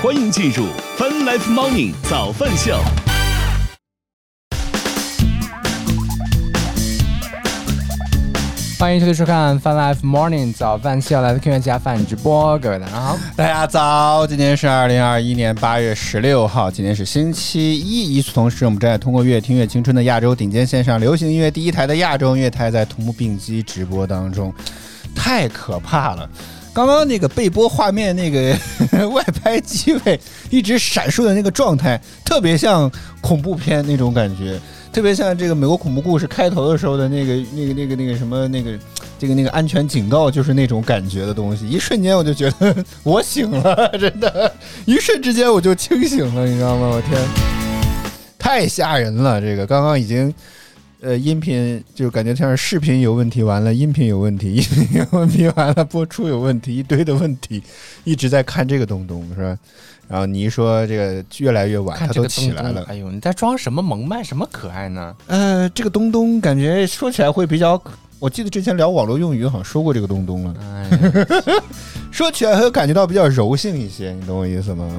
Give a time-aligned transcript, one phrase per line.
[0.00, 0.66] 欢迎进入
[0.96, 2.78] Fun Life Morning 早饭秀。
[8.78, 13.18] 欢迎收听收看《Fun Life Morning 早饭秀》，来自 Q 家饭直播，各位大家好。
[13.34, 18.16] 大家早，今天是二零二一年八月十六号，今天是星期一。
[18.16, 24.54] 与此同时，我们正在通过“乐听乐青春”的亚洲顶尖线上流行音乐第一台的亚洲音乐台，在同步并机直播当中，
[25.12, 26.30] 太可怕了！
[26.78, 28.56] 刚刚那个背播画面，那个
[29.10, 32.88] 外拍机位一直闪烁的那个状态，特别像
[33.20, 34.56] 恐怖片那种感觉。
[34.92, 38.78] 特别像这个美国恐怖故事开头的时候的那个、那个、那个、那个什么、那个、
[39.18, 41.68] 这个、那个安全警告，就是那种感觉的东西。
[41.68, 44.52] 一瞬间我就觉得我醒了，真的，
[44.86, 46.90] 一瞬之间我就清醒了，你知道吗？
[46.94, 47.20] 我天，
[48.38, 49.40] 太吓人了！
[49.40, 50.32] 这个刚刚已经，
[51.00, 57.62] 呃，音频就感觉像是视频有问题，完了音频有问题， 音频有问题，完了播出有问题，一堆的问题，
[58.02, 59.56] 一直在看这个东东，是吧？
[60.08, 62.82] 然后你一说这个越来越晚，他都起来了。
[62.88, 64.24] 哎呦，你在装什么萌卖？
[64.24, 65.14] 什么可爱呢？
[65.28, 67.80] 呃，这个东东感觉说起来会比较，
[68.18, 70.54] 我记得之前聊网络用语好像说过这个东东了。
[70.60, 70.90] 哎
[72.10, 74.90] 说起来会感觉到比较柔性一些，你懂我意思吗？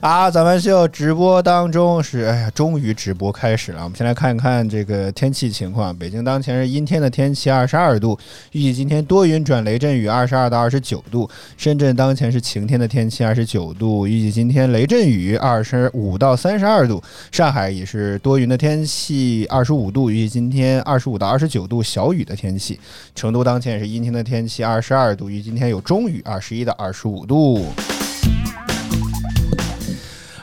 [0.00, 3.82] 啊，咱们秀直播当中是，哎呀，终于直播开始了。
[3.82, 5.94] 我们先来看一看这个天气情况。
[5.96, 8.16] 北京当前是阴天的天气，二十二度，
[8.52, 11.28] 预计今天多云转雷阵雨，二十二到二十九度。
[11.56, 17.02] 深圳当前是晴天的天气，二十九度，预计今天雷阵雨，二十五到三十二度。
[17.32, 22.78] 上海也是多云的天气，二十五度，预计今天二十五到二十九度，小雨的天气。
[23.16, 27.66] 成都当前也是阴天的天气，二十二度，预计今天有中雨，二十一到二十五度。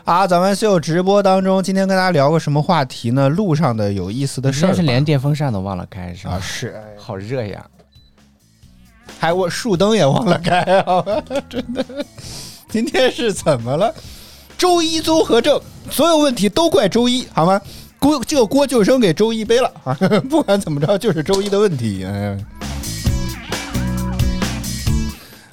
[0.05, 3.27] 啊，咱们秀直播当中，今天跟大家聊个什么话题呢？
[3.27, 4.73] 路上的有意思的事儿。
[4.73, 6.33] 是连电风扇都忘了开是吧？
[6.33, 7.65] 啊，是，好热呀！
[9.17, 11.03] 还我树灯也忘了开啊，
[11.49, 11.83] 真的。
[12.69, 13.91] 今天是怎么了？
[14.59, 17.59] 周一综合症，所有问题都怪周一，好吗？
[17.97, 19.97] 锅这个锅就扔给周一背了啊！
[20.29, 22.05] 不管怎么着，就是周一的问题。
[22.05, 22.37] 哎。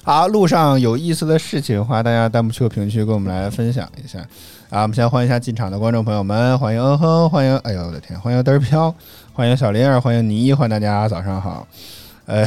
[0.05, 4.19] 好，路上有意思的事情，欢迎大家弹幕区和评论区跟我们来分享一下。
[4.69, 8.93] 啊，我们先欢迎一下进场的观众朋友们，欢迎嗯哼，欢迎，哎呦我的天，欢迎嘚儿飘，
[9.31, 11.65] 欢迎小林儿，欢迎倪，欢迎大家早上好。
[12.25, 12.45] 呃，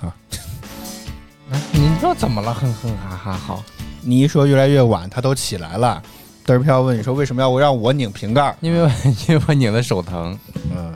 [0.00, 0.10] 好，
[1.72, 2.54] 你说怎么了？
[2.54, 3.62] 哼哼哈哈，好。
[4.00, 6.02] 倪说越来越晚，他都起来了。
[6.46, 8.56] 嘚儿飘问你说为什么要我让我拧瓶盖？
[8.62, 8.90] 因为
[9.28, 10.38] 因为我拧的手疼。
[10.74, 10.94] 嗯。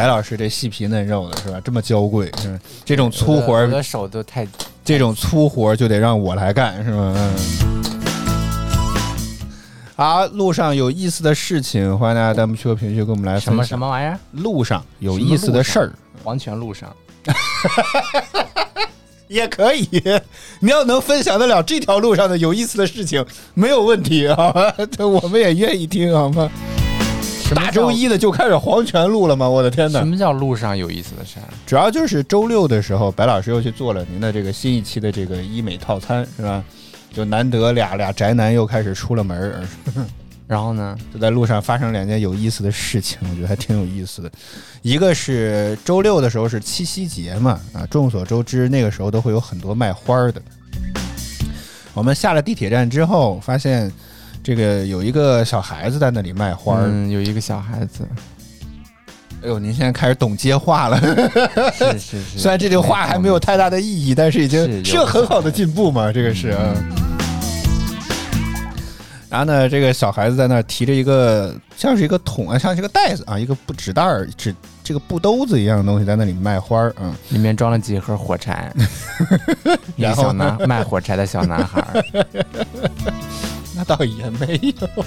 [0.00, 1.60] 白老师这细皮嫩肉的是吧？
[1.62, 4.48] 这么娇贵，是这种粗活儿，我的手都太，
[4.82, 7.14] 这种粗活儿就得让我来干，是吗？
[7.18, 7.34] 嗯。
[9.94, 13.52] 好，路上有意思的事情，欢迎大家弹幕区和评论区跟我们来分享。
[13.52, 14.18] 什么什么玩意儿？
[14.32, 15.92] 路上有意思的事儿，
[16.24, 16.90] 黄泉路上
[19.28, 19.86] 也可以。
[20.60, 23.22] 你要能分享得了这条路上的有意思的事情，
[23.52, 26.50] 没有问题啊， 我们也愿意听，好吗？
[27.54, 29.48] 大周一的就开始黄泉路了吗？
[29.48, 29.98] 我的天哪！
[29.98, 31.48] 什么叫路上有意思的事儿？
[31.66, 36.62] 主要就是周六的时候，白老师又去做了您的这个新一期的这个医美套餐，是吧？
[37.12, 39.62] 就难得俩俩宅男又开始出了门儿，
[40.46, 44.30] 然后呢，就在路上发生两件有意思的事情，我觉得还挺有意思的。
[44.82, 50.40] 一个是周六的时候是七夕节嘛，啊，众所周知那个时候都会有很多卖花的。
[51.94, 53.90] 我们下了地铁站之后，发现。
[54.50, 58.04] 这个有一个小孩子在那里卖花儿，有一个小孩子。
[59.44, 61.00] 哎呦，您现在开始懂接话了，
[61.72, 62.36] 是是是。
[62.36, 66.48] 虽然这句话还没有太大的意义，但是已经是很好的进步嘛，这个是。
[69.28, 74.52] 然后呢，这个小孩子在那儿提着一个像是一个桶啊，像是一个袋子啊，一个布纸袋儿、纸
[74.90, 78.74] 这个布兜子一样的东西，在那里卖花儿，嗯，里面装了几盒火柴，
[79.94, 82.04] 一个小男卖火柴的小男孩。
[83.76, 85.04] 那倒也没有，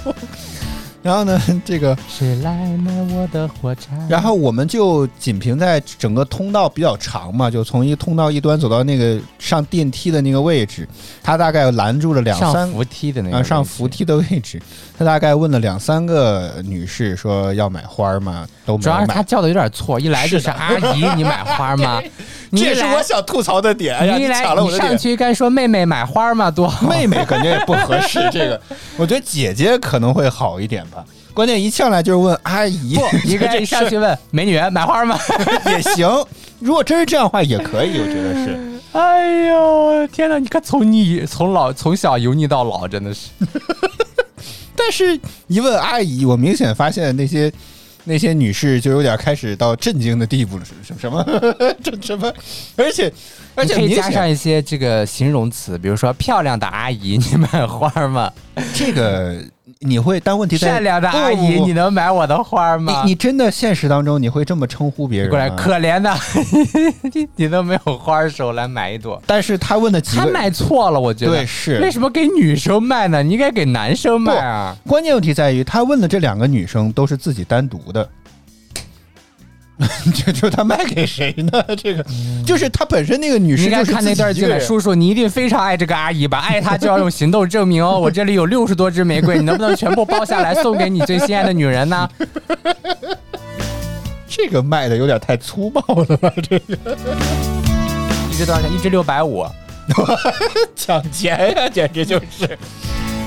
[1.04, 3.92] 然后呢， 这个谁来买我的火柴？
[4.10, 10.88] 然后我们就仅凭在整个通道比较长嘛，就从一通道一端走到那个上电梯的那个位置，
[11.22, 14.62] 他大概拦住了两三扶梯的那个上扶梯的位置，
[14.98, 18.48] 他大概问了两三个女士说要买花吗？
[18.66, 22.02] 都主要是他叫的有点错，一来就是阿姨，你买花吗？
[22.56, 23.98] 这是我想吐槽的点。
[24.18, 26.50] 你来，你上去该说妹妹买花吗？
[26.50, 28.20] 多妹妹感觉也不合适。
[28.32, 28.62] 这个，
[28.96, 31.06] 我觉得姐姐可能会好一点吧。
[31.34, 35.18] 关键一上来就是问阿姨，不，你 该一上去问美女买花吗？
[35.68, 36.08] 也行。
[36.60, 38.60] 如果真是这样的话，也可以，我觉得是。
[38.94, 40.38] 哎呦，天哪！
[40.38, 43.30] 你看，从你从老从小油腻到老，真的是。
[44.76, 47.52] 但是，一问阿姨，我明显发现那些。
[48.06, 51.24] 那些女士就有点开始到震惊的地步了，什什么
[51.82, 52.30] 这什么，
[52.76, 53.10] 而且
[53.56, 58.30] 而且可以加上一些这个形容词，比如说漂亮的阿姨，你买花吗？
[58.76, 59.42] 这个
[59.86, 63.04] 你会，但问题在善良的阿姨，你能买我的花吗？
[63.04, 66.12] 你你真的现实当中你会这么称呼别人过来，可怜的，
[67.14, 71.32] 你 你都没有花手来买一朵，但是他问的几个他买错了，我觉得。
[71.32, 73.22] 对是为什么给女生卖呢？
[73.22, 74.76] 你应该给男生卖啊。
[74.88, 78.08] 关键问题在于，他问的这两个女生都是自己单独的，
[80.14, 81.64] 这就他卖给谁呢？
[81.76, 82.06] 这个
[82.46, 86.40] 就是他本身那个女你应该士就是看那段进来，叔叔，你一定非常爱这个阿姨吧？
[86.40, 88.00] 爱她就要用行动证明哦。
[88.00, 92.10] 我这里有六十多支玫瑰，你能不能全部包下来送给你最心爱的女人呢？
[94.28, 96.32] 这个卖的有点太粗暴了吧？
[96.42, 96.78] 这个
[98.32, 98.74] 一支多少钱？
[98.74, 99.46] 一支六百五。
[100.76, 102.58] 抢钱呀，简直就是！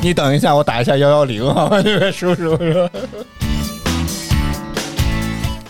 [0.01, 1.83] 你等一下，我打一下幺幺零好吗？
[1.83, 2.91] 这位叔叔说，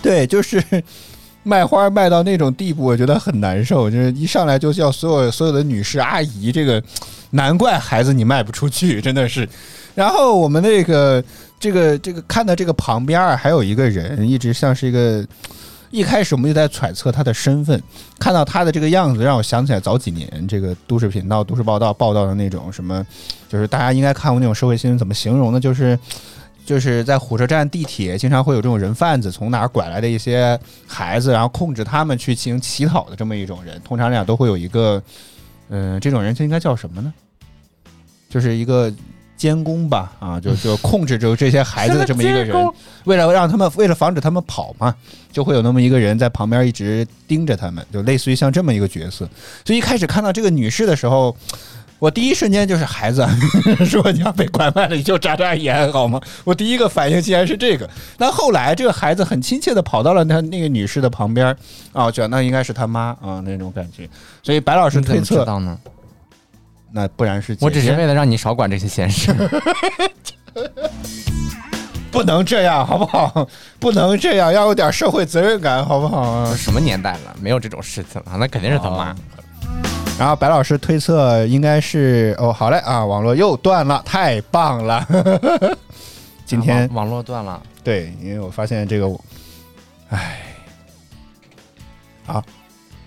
[0.06, 0.62] 对，就是
[1.42, 3.90] 卖花卖到那种地步，我觉得很难受。
[3.90, 6.80] 就是一上来就叫所有所有的女士阿姨，这个
[7.30, 9.48] 难怪孩子你卖不出去，真的是。
[9.96, 11.22] 然后我们那个
[11.58, 15.26] 这个这个看到这个旁边还有一个人，一直像是一个。
[15.92, 17.80] 一开始我们就在揣测他的身份，
[18.18, 23.06] 看到他的这个样子，让我想起来早几年这个都市频道、都市报道报道的那种什么，
[23.48, 25.60] 就是大家应该看过那种社会新闻，怎么形容呢？
[25.60, 25.96] 就是
[26.66, 33.80] 就是在火车站、地铁，经常会有这种人贩子从哪儿拐来的一些孩子，然后控制他们去进行乞讨的这么一种人。
[33.82, 35.00] 通常来讲都会有一个，
[35.68, 37.14] 嗯、这种人就应该叫什么呢？
[38.28, 38.92] 就是一个
[39.36, 42.56] 监工吧，啊，就 就控制着这些孩子的这么一个人。
[43.04, 44.92] 为了让他们，为了防止他们跑嘛，
[45.30, 49.28] 就会有那么一个人在旁边一直盯着他们，就类似于像这么一个角色。
[49.64, 51.36] 所以一开始看到这个女士的时候，
[51.98, 53.26] 我第一瞬间就是孩子，
[53.90, 56.20] 如果你要被拐卖了，你就眨眨眼好吗？
[56.44, 57.88] 我第一个反应竟然是这个。
[58.18, 61.46] 但后来这个孩子很亲切的跑到了他那个女士的旁边，
[61.92, 64.08] 啊，我觉得那应该是他妈啊那种感觉。
[64.42, 65.78] 所以白老师推测，道呢？
[66.92, 69.34] 那不然是我只是为了让你少管这些闲事。
[72.10, 73.46] 不能这样，好不好？
[73.78, 76.54] 不能这样，要有点社会责任感，好不好啊？
[76.56, 79.14] 什么年代了，没有这种事情了，那肯定是他妈。
[80.18, 85.06] 然后白老师推测应该是哦，好嘞啊，网络又断了，太棒了！
[86.46, 89.06] 今天网网络断了，对，因为我发现这个，
[90.08, 90.40] 唉，
[92.24, 92.42] 好，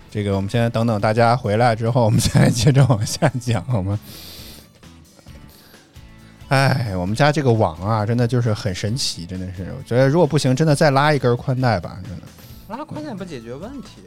[0.08, 3.98] 这个我们先等等大家回来之后，我们再接着往下讲，好吗？
[6.48, 12.22] 哎，我们家这个网啊，真的就是很神奇，真的是，我觉得如果不行，真的再拉一根宽带吧，真的。
[12.68, 14.02] 拉宽带不解决问题。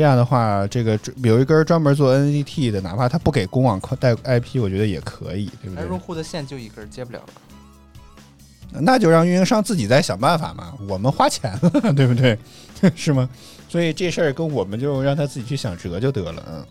[0.00, 5.84] 这样的话，这个有一根专门做 NDT 的，哪怕他不给公网带 IP，我觉得也可以，对不对？
[5.84, 7.26] 而用户的线就一根接不了了。
[8.80, 12.38] 那就让运营商自己再想办法嘛，我们花钱了，对不对？
[12.96, 13.28] 是吗？
[13.68, 16.64] 所以这事儿跟我们就让他自己去想辙就得了，嗯。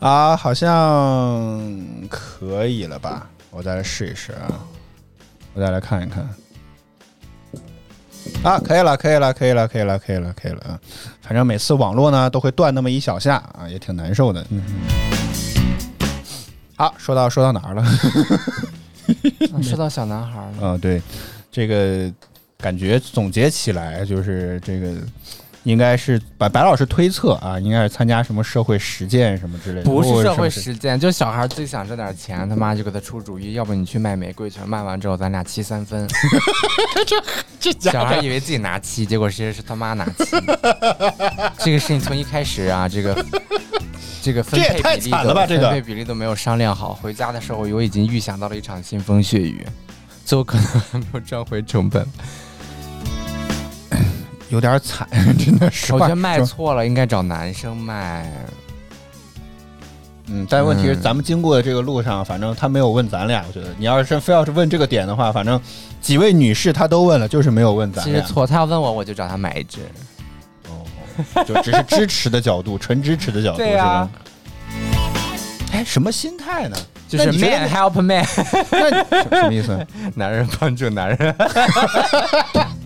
[0.00, 1.58] 啊，好像
[2.10, 3.26] 可以了吧？
[3.50, 4.52] 我再来试一试啊，
[5.54, 6.28] 我再来看一看。
[8.42, 10.78] 啊，可以了，可以了，可以了，可以了，可以了，可以了啊！
[11.20, 14.44] 反正每次网络呢都会断那么一小下啊，也挺难受的。
[14.50, 14.62] 嗯，
[16.76, 17.82] 好，说到说到哪儿了？
[19.52, 21.02] 啊说到小男孩了，啊，对，
[21.50, 22.10] 这个
[22.58, 24.94] 感觉总结起来就是这个，
[25.64, 36.08] 应该是白白老师推测啊，应该是参加什么社会实践什么之类的，不是社会实践，就小孩最想挣点钱，他妈就给他出主意，要不你去卖玫瑰去，卖完之后咱俩七三分。
[37.60, 40.24] 这小孩以为自己拿七，结果其实是他妈拿七。
[41.58, 43.24] 这个事情从一开始啊，这个
[44.22, 49.66] 这个分配比例都惨了吧这个分配比例都没有商量好，回家的时候我已经预想到了一场腥风血雨，
[50.24, 52.06] 最后可能还 没有赚回成本。
[54.48, 55.06] 有点惨，
[55.38, 55.92] 真的是。
[55.92, 58.30] 我觉得卖错了，应该找男生卖。
[60.30, 63.42] 嗯，但问题是嗯咱们经过的这个路上，反正他没有问咱俩。
[63.48, 65.58] 我觉得你要是非要是问这个点的话，反正
[66.02, 68.20] 几位女士她都问了，就是没有问咱俩。
[68.20, 69.78] 其实错，他要问我，我就找他买一支。
[70.68, 74.10] 哦，就只是支持的角度，纯支持的角度，对呀是吧？
[75.72, 76.76] 哎，什么心态呢？
[77.08, 78.22] 就是 man help man，
[78.70, 79.86] 那什什么意思？
[80.14, 81.34] 男人帮助男人。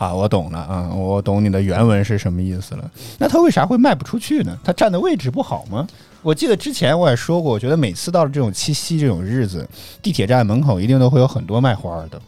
[0.00, 2.90] 啊，我懂了啊，我懂你的原文是什么意思了。
[3.18, 4.56] 那他为啥会卖不出去呢？
[4.64, 5.86] 他站的位置不好吗？
[6.22, 9.68] 我记得之前我也说过，我觉得每次到了这种七夕这种日子，
[10.00, 12.18] 地铁站门口一定都会有很多卖花的。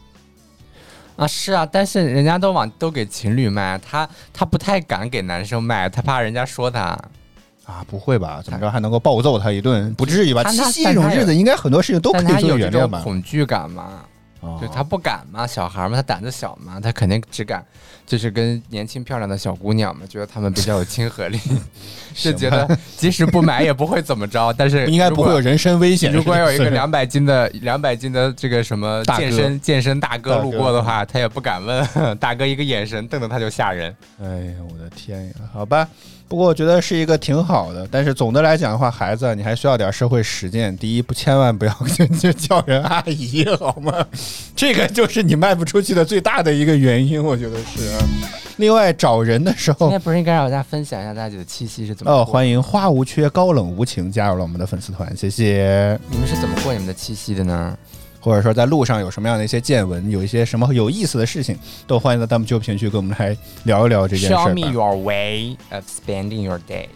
[1.17, 6.99] 啊，是啊，但是人家都往都给情侣卖，他他不太敢给男生卖，他怕人家说他。
[7.65, 8.43] 啊，不会吧？
[8.45, 9.95] 怎么着还能够暴揍他一顿？
[9.95, 10.45] 不至于吧？
[10.45, 13.01] 七夕这种日子，应该很多事情都可但以做原谅吧？
[13.03, 14.05] 恐惧感嘛，
[14.43, 17.65] 哦就他不敢嘛，小孩嘛，他胆子小嘛，他肯定只敢
[18.05, 21.39] 就是跟年轻漂亮的小姑娘嘛，觉得他们比较有亲和力，
[22.15, 25.57] 就觉得即使不买也不会怎么着，但是应该不会有人。
[25.63, 26.13] 身危险。
[26.13, 31.87] 如果有一个是 两百斤的两百斤的这个什么健身健身大哥大哥路过的话，他也不敢问，
[32.19, 33.95] 大哥一个眼神瞪着他就吓人。
[34.21, 35.33] 哎呀，我的天呀！
[35.53, 35.89] 好吧，
[36.33, 40.75] 不过我觉得是一个挺好的，但是总的来讲的话，孩子你还需要点社会实践。
[40.79, 44.03] 第一，不千万不要就就叫人阿姨，好吗？
[44.57, 47.99] 这个就是你卖不出去的最大的一个原因，我觉得是啊。
[48.57, 56.01] 另外，找人的时候今天，不是应该让大家分享一下大家的七夕是怎么哦，欢迎花无缺、高冷无情加入了我们的粉丝团，谢谢。
[56.11, 57.77] 你们是怎么过你们的七夕的呢？
[58.23, 64.73] 或者说在路上有什么样的一些见闻，有一些什么有意思的事情，都欢迎在弹幕区评论区跟我们来聊一聊这件事 Show me。
[64.73, 66.87] your way of spending your days。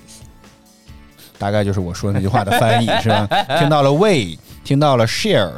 [1.38, 3.28] 大概就是我说的那句话的翻译是吧？
[3.58, 5.50] 听到了 way，听到了 share，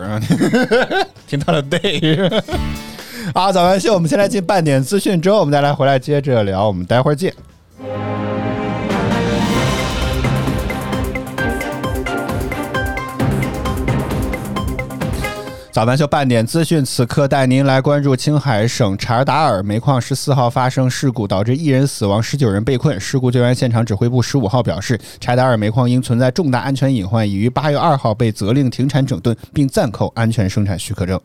[1.29, 2.43] 听到了 day。
[3.35, 7.33] 好，早安秀，我们先来进半点资讯，之后我们再来回来接着聊，我们待会儿见。
[15.79, 23.01] 早班秀半点资讯，此刻带您来关注青海省查达尔煤矿十四号发生事故，导致一人死亡，十九人被困。
[23.01, 31.21] 事故救援现场指挥部十五号表示，查达尔煤矿因存在重大安全隐患，已于八月二号被责令停产整顿，并暂扣安全生产许可证。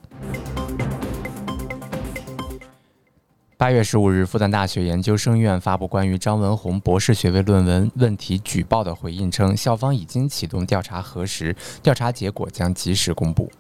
[3.58, 13.52] 八月十五日，复旦大学研究生院发布关于张文宏博士学位论文问题举报的回应称，校方已经启动调查核实，调查结果将及时公布。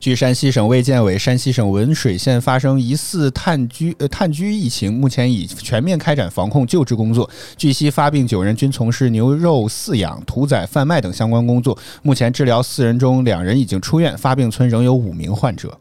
[0.00, 7.28] 据山西省卫健委，山西省文水县发生疑似炭疽呃炭疽疫情，目前已全面开展防控救治工作。
[7.54, 11.78] 据悉，发病九人均从事牛肉饲养、屠宰、贩卖等相关工作。
[12.02, 15.78] 目前治疗四人中，两人已经出院，发病村仍有五名患者。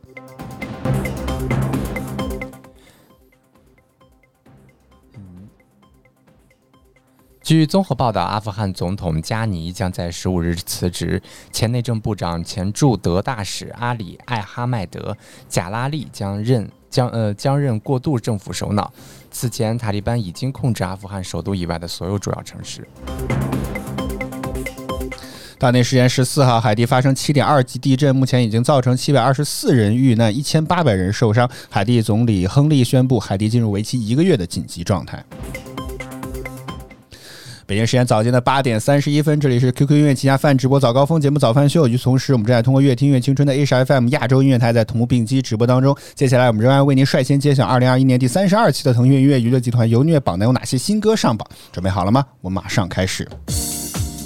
[7.49, 11.19] 据综合报道，阿富汗总统加尼将在十五日辞职，
[11.51, 15.11] 前内政部长、前驻德大使阿里·艾哈迈德·
[15.49, 18.93] 贾拉利将任将呃将任过渡政府首脑。
[19.31, 22.87] 此前，塔利班已经控制阿富汗首都以外的所有主要城市。
[25.57, 31.49] 当地时间十四号，海地发生七点二级地震，目前已经造成七百二十四人遇难，一千八百人受伤。
[31.67, 35.25] 海地总理亨利宣布，海地进入为期一个月的紧急状态。
[37.69, 41.87] 北京时间早间的八点三十一分，这里是 QQ 音乐旗下饭直播早高峰节目早饭秀。
[41.87, 45.95] 与此同时，我们正在通过乐听乐青春的 H FM 亚洲音乐台在同步并机直播当中。
[46.15, 51.47] 接下来，我们仍然为您率先揭晓二零二一年第三十二期的腾讯音乐娱乐集团游音乐榜单有哪些新歌上榜。
[51.71, 52.25] 准备好了吗？
[52.41, 53.29] 我们马上开始。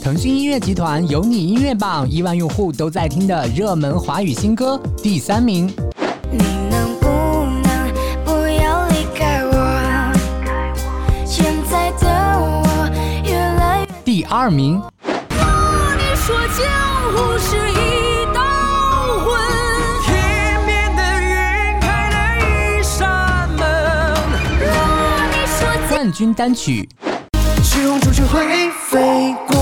[0.02, 5.70] 腾讯音乐集团有你音乐榜亿万用户都在听的热门华语新歌第三名，
[14.36, 16.66] 二名，你说江
[17.13, 18.42] 湖是一道
[19.24, 19.40] 魂，
[20.08, 23.62] 天边的云开了一扇门，
[25.30, 26.90] 你说冠军单曲
[27.63, 29.54] 雄出就会飞过。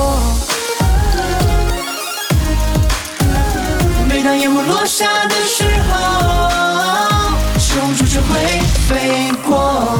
[4.08, 6.00] 每当夜幕落下的时候，
[7.60, 10.00] 雄出就会飞过。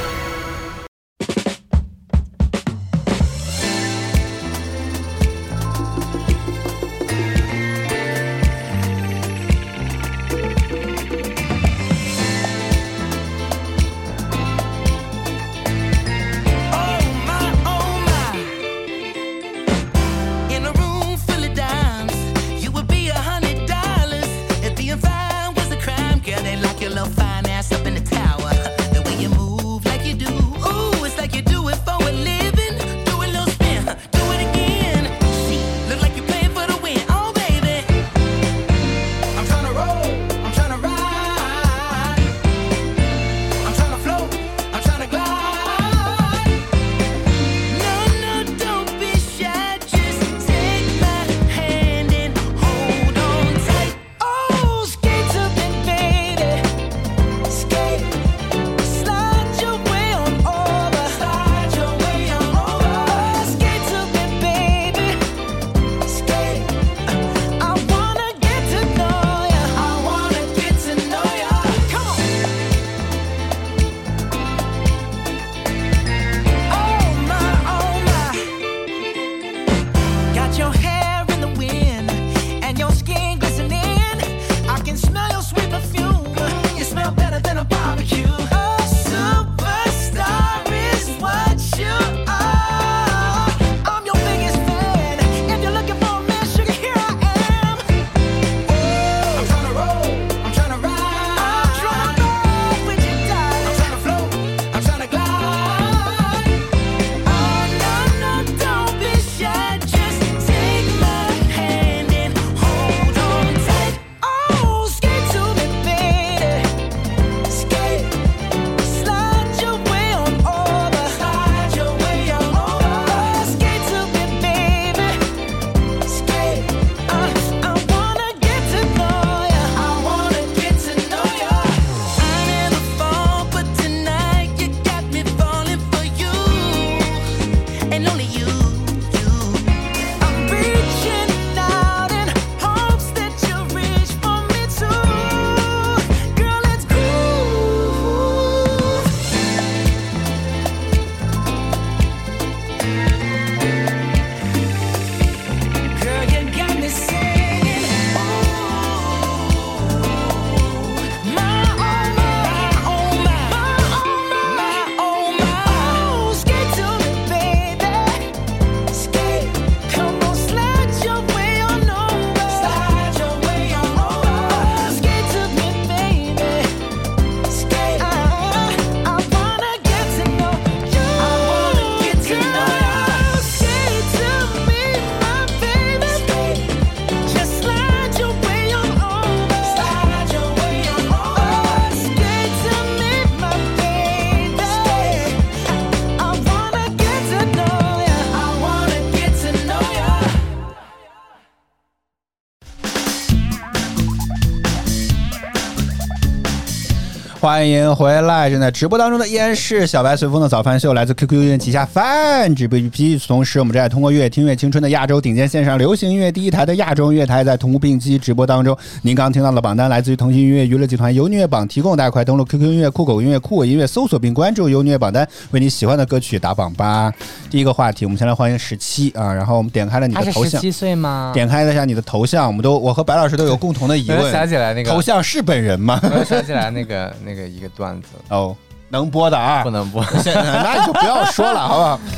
[207.51, 208.49] 欢迎回来！
[208.49, 213.27] 正在直播当中的依然是小白随风的早饭秀，来自 QQ 音乐旗下饭直播 APP。
[213.27, 218.73] 同时，我们正在通过“乐听乐青春”的亚洲顶尖线上流行音乐第一台的亚洲音乐台，在同步并机直播当中。
[219.01, 227.11] 您刚刚听到的榜单来自于腾讯音乐娱乐集团优音乐榜提供，大家快登录 QQ 音乐、酷狗音乐、酷我音乐搜索并关注优音乐榜单，为你喜欢的歌曲打榜吧。
[227.49, 231.31] 第一个话题，我们先来欢迎十七啊，然后我们点开了你的头像，七岁吗？
[231.33, 235.99] 点开了一下你的头像，我们都我和白老师都有共同的疑我又想问：起来那个头，像是本人吗？
[236.17, 238.55] 我想起来那个那个一个段子，哦，
[238.89, 240.03] 能播的啊不，能播。
[240.23, 241.99] 现 在那你就不要说了，好不好？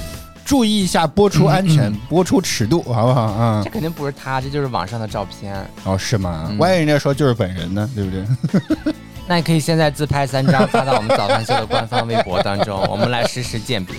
[0.46, 3.70] 注意一下播出安全，播出尺度，好不好啊这？
[3.70, 5.56] 肯定不是他，这就是网上的照片。
[5.86, 6.48] 哦，是吗？
[6.52, 8.94] 嗯万一人家说就是本人呢，对不对？
[9.26, 13.96] 那你可以现在自拍三张发到我们早饭秀的官方微博当中，我们来实时鉴别。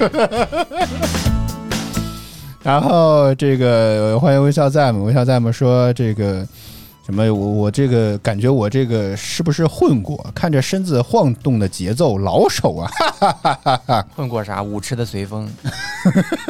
[2.63, 5.01] 然后这个欢迎微笑在吗？
[5.01, 5.51] 微笑在吗？
[5.51, 6.47] 说这个
[7.05, 7.23] 什么？
[7.25, 10.25] 我我这个感觉我这个是不是混过？
[10.35, 12.91] 看着身子晃动的节奏，老手啊！
[12.99, 14.63] 哈哈哈哈混过啥？
[14.63, 15.49] 舞池的随风，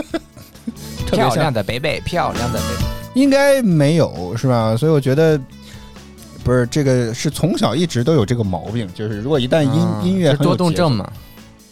[1.11, 3.21] 漂亮的北北，漂亮的北北。
[3.21, 4.77] 应该没有是吧？
[4.77, 5.41] 所以我觉得。
[6.45, 11.11] 不是这个，是从小一直都有这个毛病，就是如果一旦音、啊音乐多动症嘛，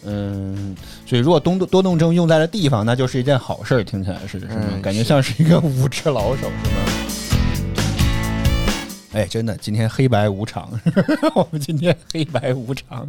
[0.03, 4.49] 嗯，所以如果多动多动症用在了地方，那就是一件好事儿，听起来是是
[4.83, 7.02] 感觉像是一个舞池老手，是吗？
[9.13, 10.69] 哎，真的，今天黑白无常，
[11.35, 13.07] 我们今天黑白无常。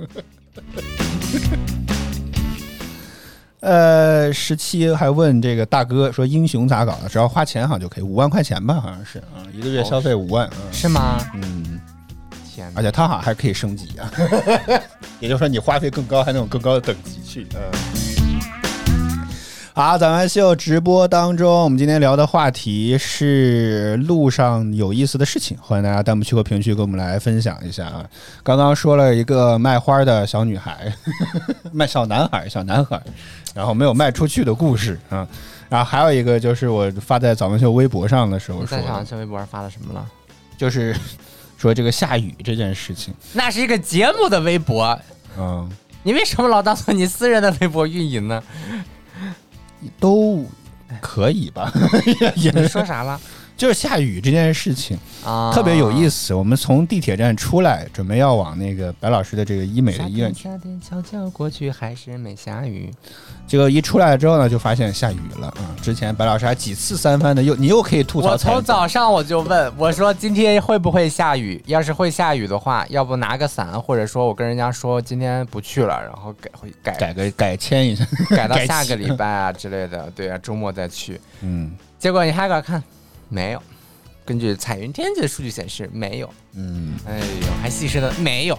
[3.61, 7.07] 呃，十七还问这个大哥说英雄咋搞的？
[7.07, 11.17] 只要花钱好像就可以，五万块钱吧，好像是啊，一个月消费五万，嗯是吗？
[11.35, 11.79] 嗯，
[12.53, 12.83] 天哪而！
[12.83, 14.11] 且他好像还可以升级啊，
[15.21, 17.47] 也就是说你花费更高，还能有更高的等级去。
[17.55, 18.02] 嗯。
[19.75, 28.05] 好，咱们秀直播当中，我们今天聊的话题是路上有意思的事情，欢迎大家弹幕区和评论区跟我们来分享一下啊。
[28.43, 30.93] 刚刚说了一个卖花的小女孩，
[31.73, 33.01] 卖小男孩，小男孩，
[33.55, 35.27] 然后没有卖出去的故事啊。
[35.69, 40.05] 然后还有一个就是我发在早安秀微博上的时候说你在，小红书微博上发了什么了？
[40.55, 40.95] 就是
[41.57, 44.95] 说这个下雨这件事情，那是一个节目的微博，
[45.35, 45.67] 嗯。
[46.05, 48.43] 你为什么老当做你私人的微博运营呢？
[49.99, 50.45] 都
[51.01, 51.71] 可以吧，
[52.35, 53.19] 也没说啥了？
[53.55, 56.33] 就是下雨这件事情啊，特别有意思。
[56.33, 60.43] 我们从地铁站出来，准备要往那个白老师的这个医美的医院去。
[60.43, 62.91] 天夏天悄悄过去，还是没下雨。
[63.47, 65.75] 结果一出来之后呢，就发现下雨了啊！
[65.81, 71.61] 之前白老师还几次三番的又你又可以吐槽我从早上我就问我说今天会不会下雨？
[71.67, 80.09] 要是会下雨的话，要不拿个伞，或者说我跟人家说今天不去了，然后改会改改个改签一下，改到 下个礼拜啊之类的。
[80.15, 81.19] 对啊，周末再去。
[81.41, 82.81] 嗯结果你还敢看？
[83.33, 83.61] 没有。
[84.25, 86.33] 根据彩云天气的数据显示，没有。
[86.53, 88.57] 嗯，哎呦，还细声的没有。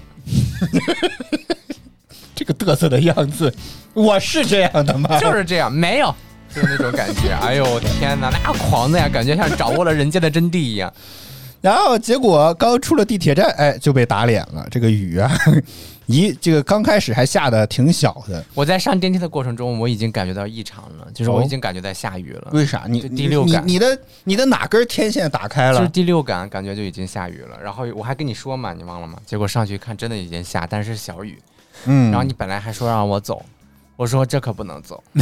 [2.34, 3.54] 这个嘚瑟的样子，
[3.94, 5.16] 我是这样的吗？
[5.20, 6.14] 就是这样，没有，
[6.54, 7.32] 就是那种感觉。
[7.40, 10.92] 哎呦天哪，那狂的呀，感觉像掌握了人间的真谛一样。
[11.60, 14.66] 然后结果刚出了地铁站，哎，就被打脸了。
[14.70, 15.30] 这个雨啊，
[16.06, 22.84] 一这个刚开始还下的挺小的，我在上电梯的过程中，我已经感觉到异常了，就是我已经感觉在下雨了，为啥？
[22.88, 25.78] 你第六感你你的你的哪根天线打开了？
[25.78, 27.58] 就是第六感感觉就已经下雨了。
[27.62, 29.18] 然后我还跟你说嘛，你忘了吗？
[29.24, 31.38] 结果上去看，真的已经下，但是小雨。
[31.86, 33.44] 嗯然后你本来还说让我走，
[33.96, 35.02] 我说这可不能走。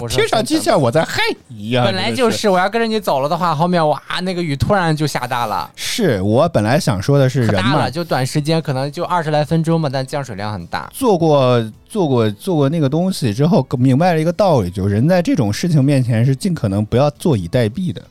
[0.00, 1.84] 我说听上去真的像我在害你一样。
[1.84, 5.70] 本来就是是，我要跟着你走了的话，后面哇，那个雨突然就下大了。
[5.76, 10.90] 是我本来想说的是人嘛可大了，，就短时间可能就二十来分钟嘛，但降水量很大。
[10.92, 18.02] 做过做过做过那个东西之后，明白了一个道理，就是人在这种事情面前是尽可能不要坐以待毙的，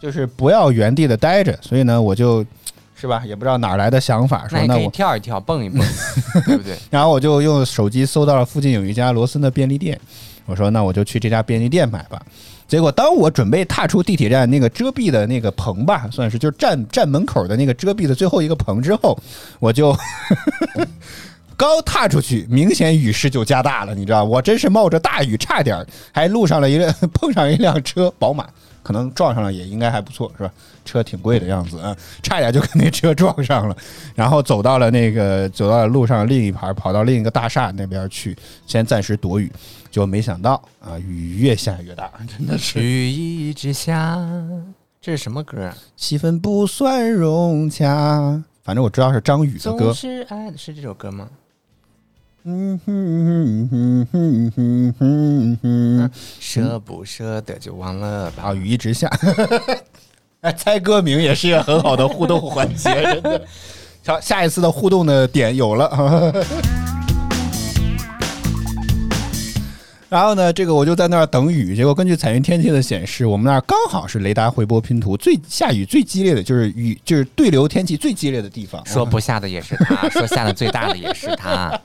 [0.00, 1.58] 就是不要原地的待着。
[1.62, 2.44] 所以呢，我就。
[2.98, 3.22] 是吧？
[3.26, 5.86] 也不知道哪儿来的想法，说那我，跳一跳，蹦一蹦，
[6.46, 6.74] 对不对？
[6.88, 10.00] 然后我就用手机搜到了附近有一家罗森的便利店，
[10.46, 12.20] 我说那我就去这家便利店买吧。
[12.66, 19.16] 结果当我准备踏出地铁站那个遮蔽的那个棚吧，算是就是站站门口的那个遮蔽的最后一个棚之后，
[19.60, 19.96] 我就
[21.56, 28.46] 刚踏出去，明显雨势就加大了，你知道，我真是冒着大雨，差点还路上了一辆 碰上一辆车，宝马，
[28.86, 30.52] 可能撞上了也应该还不错，是吧？
[30.84, 33.76] 车挺贵的样子啊，差点就跟那车撞上了，
[34.14, 39.50] 然后走到了那个走到了路上另一排，跑到另一个大厦那边去，先暂时躲雨，
[39.90, 44.24] 结果没想到啊，雨越下越大， 真的是雨一直下，
[45.00, 45.76] 这是什么歌啊？
[45.96, 48.40] 气氛不算融洽。
[48.62, 51.28] 反正我知道是张宇的总歌，是爱的是这首歌吗？
[52.48, 58.44] 嗯哼哼哼哼哼哼，舍不舍得就忘了吧。
[58.44, 59.10] 啊，雨一直下。
[60.42, 63.44] 哎，猜歌名也是一个很好的互动环节，真的。
[64.06, 66.32] 好，下一次的互动的点有了。
[70.08, 78.80] 然后呢，这个我就在那儿等雨，结果根据彩云天气的显示，我们那儿刚好是雷达回波拼图最下雨最激烈的，就是雨就是对流天气最激烈的地方。
[78.86, 81.80] 说不下的也是他， 说下的最大的也是他，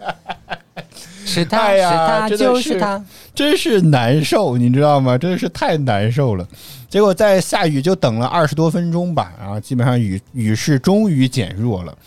[1.26, 3.04] 是他，呀就是他。
[3.34, 5.18] 真是难受，你知道吗？
[5.18, 6.48] 真的是太难受了。
[6.88, 11.98] 结果在下雨就等了二十多分钟吧，然后基本上雨雨势终于减弱了，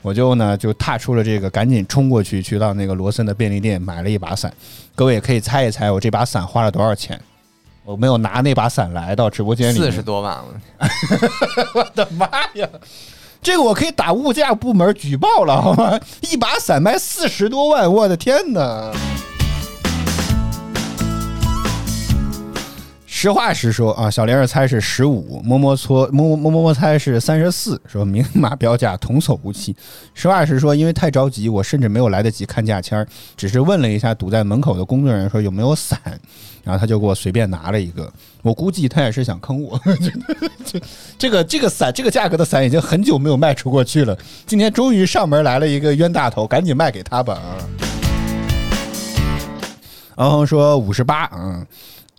[0.00, 4.50] 我就呢就踏出了这个，赶紧冲过去，去到那个罗森的便利店买了一把伞。
[4.98, 7.20] 各位也可以猜一猜，我这把伞花了多少钱？
[7.84, 10.44] 我没有拿那把伞来到直播间里，四十多万了，
[11.72, 12.68] 我的妈呀！
[13.40, 16.00] 这个我可以打物价部门举报了，好吗？
[16.28, 18.92] 一把伞卖四十多万，我的天哪！
[23.20, 29.74] 实话实说啊，小玲儿猜是十五，摸摸搓摸摸摸摸猜是三十四，说明码标价童叟无欺。
[30.14, 33.04] 实话实说，因为太着急，我甚至没有来得及看价签儿，
[33.36, 36.00] 只是问了一下堵在门口的工作人员说有没有伞，
[36.62, 38.08] 然后他就给我随便拿了一个。
[38.42, 39.76] 我估计他也是想坑我，
[41.18, 47.58] 这个这个伞这个价格的伞已经很久没有卖出过去了，今天终于上门来了一个冤大头，赶紧卖给他吧啊！
[50.16, 51.66] 然后说五十八，嗯，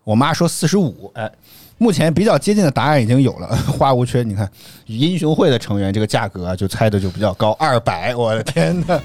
[0.04, 1.30] 我妈说四十五，哎，
[1.78, 4.50] 目前比较接近的答案已经有了， 花无缺，你看
[4.88, 9.00] 英雄会的成员这个价格啊，就猜的就比较高，二百，我的天呐，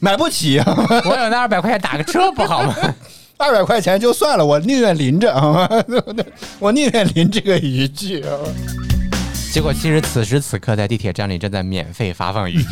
[0.00, 0.64] 买不起啊！
[1.04, 2.74] 我有那二百块钱打个车不好吗？
[3.36, 5.68] 二百块钱就算了，我宁愿淋着，好吗？
[6.60, 8.30] 我宁愿淋这个雨具啊！
[9.52, 12.64] 结果其实此时此刻在地铁站里正在免费发放雨衣，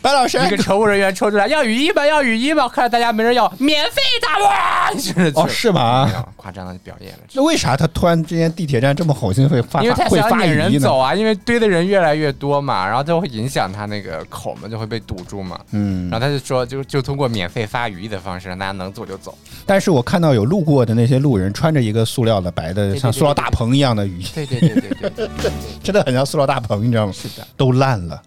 [0.00, 4.92] 白老师，一个乘务人员抽出来要雨衣吧，要雨衣吧，看来大家没人要，免费打哇！
[4.92, 7.18] 就是哦是吗夸张的表演了。
[7.34, 10.56] 那为啥他突然之间地铁站这么好心会发因为他会发想引雨？
[10.56, 15.60] 人走啊，因为堆的人越来越多嘛，然后就会影响他那个口嘛，就会被堵住嘛。
[15.70, 19.36] 嗯然后他就说，就就通过免费发雨衣的方式，让大家能走就走。
[19.64, 25.28] 但是我看到有路过的那些路人穿着一个塑料的白的像塑料大棚一样的雨衣，对对对对对，
[25.80, 27.12] 真的很像塑料大棚，你知道吗？
[27.12, 28.20] 是的，都烂了，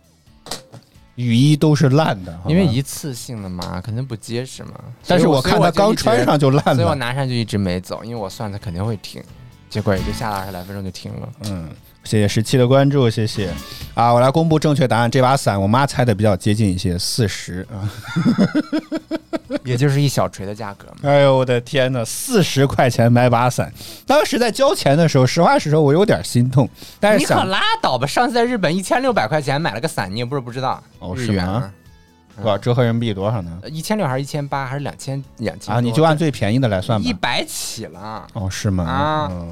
[1.15, 4.73] 雨衣都是烂的，因为一次性的嘛，肯定不结实嘛。
[5.07, 9.23] 但是我看他刚穿上就烂了所以我，拿上就一直没走，因为我算它肯定会停，
[9.69, 11.29] 结果也就下了二十来分钟就停了。
[11.45, 11.69] 嗯。
[12.03, 13.51] 谢谢十七的关注，谢谢
[13.95, 14.13] 啊！
[14.13, 17.81] 我来公布正确答案，这把伞我妈猜的比较接近一些，四十啊！
[19.63, 21.09] 也就是一小锤的价格嘛。
[21.09, 23.71] 哎呦我的天呐，四十块钱买把伞，
[24.05, 26.67] 当时在交钱的时候，实话实说，我有点心痛，
[26.99, 28.05] 但是想你可拉倒吧！
[28.07, 31.71] 上次在日本一千六百块钱买了个伞，你也不是不知道，哦是吗
[32.41, 33.61] 多少折合人民币多少呢？
[33.71, 37.13] 一千六还是一千八还是两千两千啊，你就按最便宜的来算吧一。
[37.13, 38.27] 百起了。
[38.33, 38.83] 哦，是吗？
[38.83, 39.51] 啊嗯。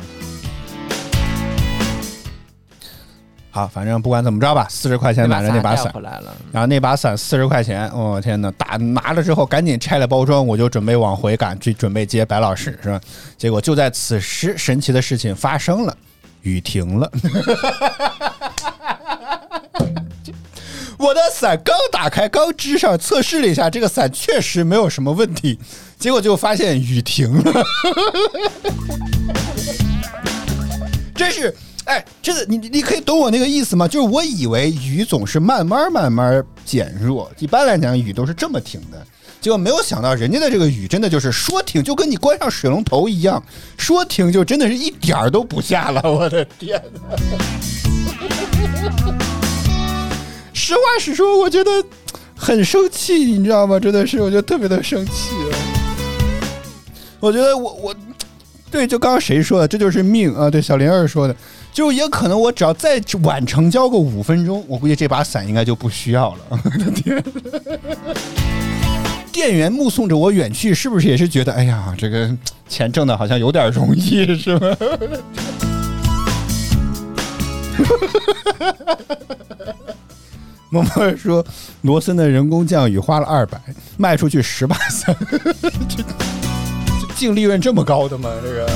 [3.55, 12.99] 好，反正不管怎么着吧，四十块钱买了那把伞回，来了，然后那把伞四十块钱，我、天呐，打拿了之后赶紧拆了包装，我就准备往回赶去准备接白老师，是吧？
[13.37, 15.95] 结果就在此时，神奇的事情发生了，
[16.41, 17.11] 雨停了。
[20.97, 25.59] 我的伞刚打开，刚支上，测试了一下，这个伞确实没有什么问题，
[25.99, 27.63] 结果就发现雨停了。
[31.13, 33.87] 真是，哎，真的，你你可以懂我那个意思吗？
[33.87, 39.05] 就是我以为雨总是慢慢慢慢减弱，一般来讲雨都是这么停的，
[39.41, 43.43] 结果没有想到人家的这个雨真的就是说停就跟你关上水龙头一样，
[43.77, 47.17] 说停就真的是一点儿都不下了，我的天哪！
[50.53, 51.69] 实话实说，我觉得
[52.33, 53.77] 很生气，你知道吗？
[53.77, 55.31] 真的是，我觉得特别的生气！
[57.19, 57.95] 我觉得我我。
[58.71, 60.49] 对，就刚刚谁说的，这就是命啊！
[60.49, 61.35] 对，小林儿说的，
[61.73, 66.39] 就也可能我只要再晚成交个五分钟，我估计这把伞应该就不需要了。
[66.49, 67.23] 我的天！
[69.31, 72.31] 店员目送着我远去，是不是也是觉得，哎呀，这个
[72.69, 74.77] 钱挣的好像有点容易，是吗？
[80.69, 81.43] 默默说，
[81.81, 83.59] 罗森的人工降雨花了二百，
[83.97, 85.15] 卖出去十把伞。
[87.15, 88.29] 净利润这么高的吗？
[88.43, 88.67] 这个。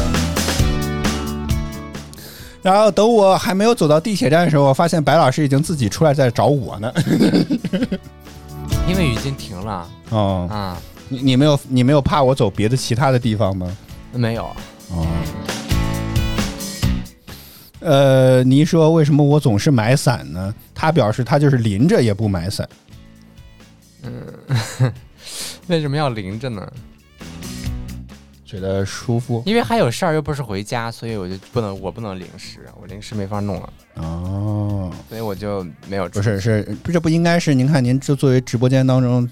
[2.62, 6.92] 然后等我还没有走到地铁站的时候，我发现白老师已经自己出来在找我呢。
[8.88, 10.78] 因为雨已经停了哦，啊，
[11.10, 13.78] 你你没有你没有怕我走别的其他的地方吗？
[14.14, 14.46] 没有，
[14.92, 15.06] 哦。
[17.80, 20.54] 呃，你说为什么我总是买伞呢？
[20.74, 22.68] 他表示他就是淋着也不买伞。
[24.04, 24.92] 嗯
[25.68, 26.66] 为什么要淋着呢？
[28.48, 33.70] 觉得舒服因为还有事儿，又不是回家，所以我就不能，我不能零食，我零食没法弄了。
[33.96, 34.02] 哦。
[34.88, 39.30] 哦，所以我就没有不是是，这不应该是您看您就作为直播间当中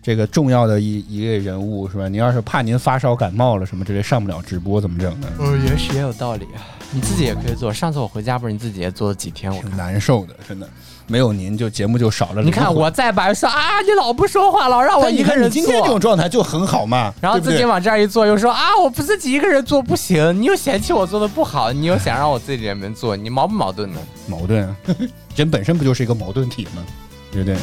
[0.00, 2.08] 这个重要的一一位人物是吧？
[2.08, 5.28] 您要是怕您发烧感冒了什么之类上不了直播怎么整呢？
[5.38, 6.62] 哦，也许也有道理啊。
[6.92, 7.72] 你自己也可以做。
[7.72, 9.50] 上次我回家不是你自己也做了几天？
[9.50, 9.76] 我挺。
[9.76, 10.68] 难受的，真的。
[11.06, 12.42] 没有您就节目就少了。
[12.42, 16.00] 你看我再白说啊，你老不说话，老让我一个人你今天这种。
[16.00, 24.00] 状态就很好嘛，然后自己往这儿一坐，又说啊，我不自己一个人做不行，你又嫌弃我做的不好，你又想让我自己人们做，你矛不矛盾呢？
[24.26, 24.76] 矛盾啊，
[25.36, 26.82] 人本身不就是一个矛盾体吗？
[27.30, 27.56] 对不对？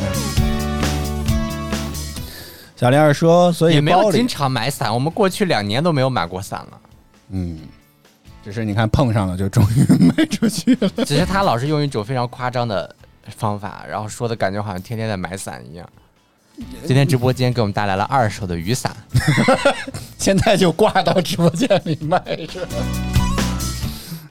[2.75, 6.80] 小莲儿说，所以也没有经常买伞，我们过去两年都没有买过伞了。
[7.32, 7.60] 嗯，
[8.41, 10.89] 只是你看碰上了，就终于 卖出去了。
[11.06, 12.95] 只是他老是用一种非常夸张的
[13.30, 15.88] 方法，然后说的感觉好像天天在买伞一样。
[16.86, 18.94] 今天直播间给我们带来了二手的雨伞，
[20.20, 22.76] 现在就挂到直播间里卖是吧？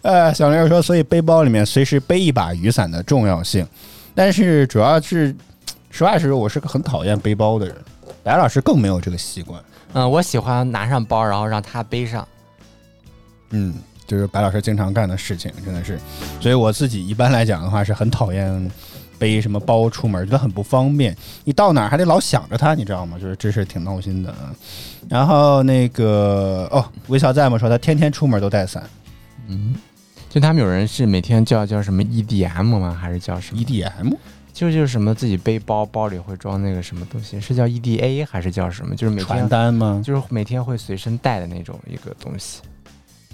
[0.02, 3.66] 呃， 小莲儿说，所以背包里面随时背一把雨伞的重要性，
[4.14, 5.34] 但是主要是，
[5.90, 7.74] 实话实说，我是个很讨厌背包的人。
[8.22, 9.58] 白老师更没有这个习惯，
[9.94, 12.28] 嗯，我喜欢拿上包，然后让他背上。
[13.50, 13.74] 嗯，
[14.06, 15.98] 就是白老师经常干的事情，真的是。
[16.42, 18.70] 所以我自己一般来讲的话，是很讨厌
[19.18, 21.16] 背什么包出门，觉得很不方便。
[21.44, 23.18] 你到哪儿还得老想着它，你知道吗？
[23.18, 24.30] 就是这是挺闹心的。
[24.30, 24.54] 啊。
[25.08, 27.58] 然后那个哦，微笑在吗？
[27.58, 28.82] 说他天天出门都带伞
[29.46, 29.74] 嗯，
[30.28, 32.96] 就他们有人是每天叫叫什么 EDM 吗？
[32.98, 34.14] 还是叫什么？，EDM
[34.52, 38.94] 就就是什么自己背包，包里会装那个什么东西，是叫 EDA 还是叫什么？
[38.94, 40.02] 就是每传天单吗？
[40.04, 42.60] 就是每天会随身带的那种一个东西，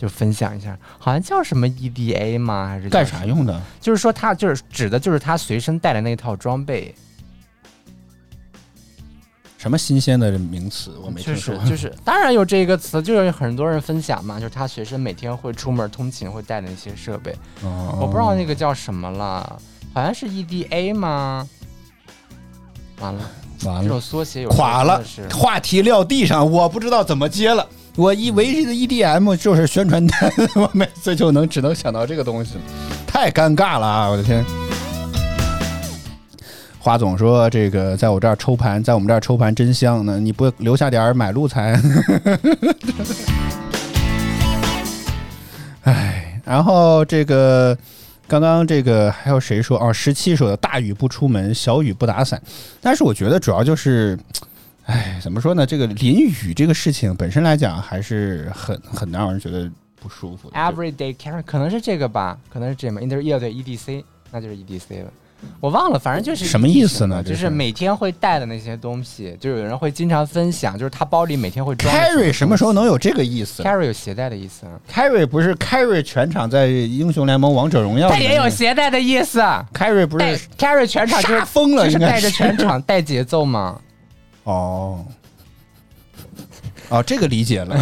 [0.04, 2.68] 就分享一下，好像叫什么 EDA 吗？
[2.68, 3.58] 还是干啥用的？
[3.80, 6.94] 就是说他就是指的就是他随身带的那套装备，
[9.56, 10.92] 什么新鲜的名词？
[11.02, 11.64] 我没就是听说过。
[11.64, 19.58] 就是，当然有这个词，就是很多人分享嘛，就是他随身每天会出门通勤会带的那些设备，哦我不知道那个叫什么了，
[19.94, 21.48] 好像是 EDA 吗？
[23.00, 23.30] 完了
[23.64, 27.66] 完了，这种缩写有垮了话题撂地上，我不知道怎么接了。
[27.96, 32.57] 我以为这个 EDM 就是宣传单，我每次就能只能想到这个东西，
[33.07, 34.09] 太尴尬了啊！
[34.09, 34.44] 我的天。
[36.80, 41.80] 花总说：“这个在我这儿抽盘，在我们这儿抽盘真香呢，你不留下点儿买路财？”
[45.83, 47.78] 哎，然后这个
[48.26, 49.92] 刚刚这个还有谁说哦？
[49.92, 52.42] 十七说的大雨不出门，小雨不打伞。
[52.80, 54.18] 但是我觉得主要就是，
[54.86, 55.64] 哎，怎么说呢？
[55.64, 59.70] 这个淋雨这个事情本身来讲，还是很很让人觉得
[60.00, 60.56] 不舒服的。
[60.56, 65.10] Everyday carry 可能是这个吧，可能是这么 inter 要对 EDC，那就是 EDC 了。
[65.60, 79.40] 我忘了，反正就是什么意思呢就是每天会带的那些东西，就有人会经常分享，就是他包里每天会装 carry 什么时候能有这个意思 carry 有携带的意思啊，？carry 不是 carry 全场在英雄联盟王者荣耀里它面，也有携带的意思。
[79.74, 80.24] carry 不是
[80.58, 83.78] carry 全场就是杀疯了，就是带着全场带节奏嘛。
[84.44, 85.04] 哦。
[86.90, 87.74] 哦，这个理解了。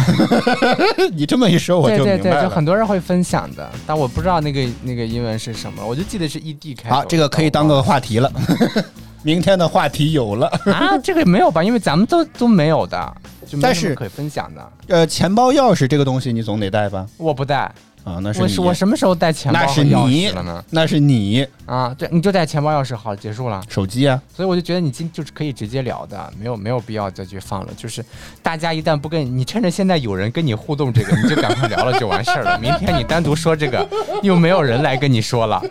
[1.13, 2.43] 你这么一说，我对对对，就明白了。
[2.43, 6.95] 就很多人会分享的，但我不知道那个那个英文是什么，我就记得是 ED 开头。
[6.95, 8.31] 好，这个可以当个话题了。
[9.21, 10.47] 明天的话题有了。
[10.65, 11.63] 啊，这个没有吧？
[11.63, 14.71] 因为咱们都都没有的，就没但是什么可以分享的。
[14.87, 17.05] 呃，钱包、钥匙这个东西你总得带吧？
[17.17, 17.71] 我不带，
[18.03, 19.93] 啊，那是你我是我什么时候带钱包钥是你
[20.29, 20.63] 匙了呢？
[20.71, 23.63] 那是你啊，对，你就带钱包钥匙，好，结束了。
[23.69, 24.21] 手机啊。
[24.35, 27.69] 所以我就觉得你今就是可以直接聊的，没有没有必要再去放了。
[27.77, 28.03] 就是
[28.41, 32.59] 大家一旦不跟你，趁着现在有人跟你互动这个，你就赶快聊了就完事儿了。
[32.59, 33.87] 明天你单独说这个，
[34.21, 35.63] 又没有人来跟你说了，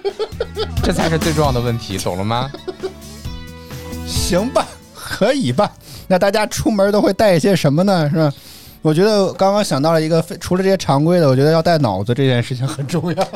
[0.82, 2.50] 这才是最重要的问题，懂了吗？
[4.06, 5.70] 行吧，可以吧？
[6.08, 8.08] 那大家出门都会带一些什么呢？
[8.08, 8.32] 是吧？
[8.82, 13.28] 我觉得刚刚想到了一个非，除了这些常规的，我觉得要带脑子这件事情很重要，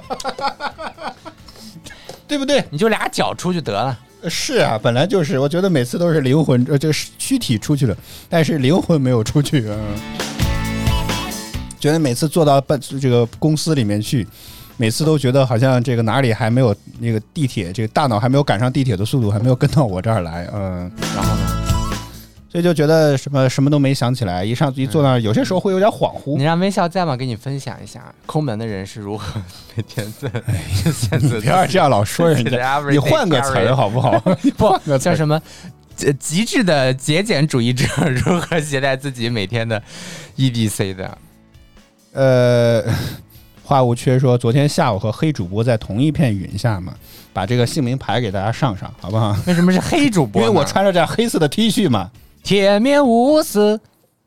[2.27, 2.65] 对不对？
[2.71, 3.97] 你就俩脚出去得了。
[4.29, 7.97] 是啊，本来就是，我觉得每次都是灵魂，呃，就是躯体出去了，
[8.29, 9.65] 但是灵魂没有出去。
[9.69, 9.79] 嗯，
[11.79, 14.27] 觉得每次坐到办这个公司里面去，
[14.77, 20.49] 每次都觉得好像这个哪里还没有那个地铁，这个大脑还没有赶上地铁的速度，还没有跟到我这儿来。
[20.53, 21.66] 嗯，然后呢？
[22.57, 26.43] 所以就觉得什么什么都没想起来，一上一坐那儿，有些时候会有点恍惚你。
[26.43, 29.39] 让微笑在吗给你分享一下抠门的人是如何
[29.75, 30.27] 每天在
[30.73, 34.19] 现在不要这样老说人家， 你换个词儿好不好？
[34.57, 35.39] 不个叫什么？
[36.03, 39.83] 呃，极致的节俭主义者如何携带自己每天的
[40.39, 41.19] EDC 的？
[42.15, 42.83] 呃，
[43.63, 46.95] 话无缺说，昨天下午和黑主播在同一片云下嘛，
[47.35, 49.37] 把这个姓名牌给大家上上，好不好？
[49.47, 50.41] 为什么是黑主播？
[50.41, 52.11] 因为我穿着这黑色的 T 恤嘛，
[52.47, 53.81] 铁面无私，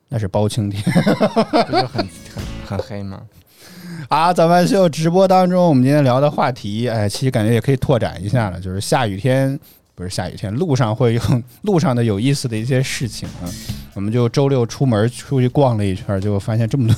[0.09, 0.83] 那是包青天。
[0.83, 2.05] 不是很
[2.35, 3.21] 很很黑吗？
[4.09, 9.57] 啊，咱们就直播当中，我们今天聊的话题，哎，其实感觉也可以拓展一下了，就是下雨天，
[9.95, 11.21] 不是下雨天，路上会有
[11.63, 13.47] 路上的有意思的一些事情啊。
[13.93, 16.95] 我们就周六出门出去逛了一圈，结果发现这么多